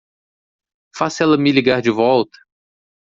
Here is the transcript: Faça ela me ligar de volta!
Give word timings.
Faça 0.97 1.23
ela 1.25 1.37
me 1.37 1.51
ligar 1.51 1.79
de 1.79 1.91
volta! 1.91 2.35